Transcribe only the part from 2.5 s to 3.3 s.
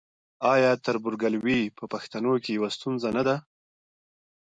یوه ستونزه نه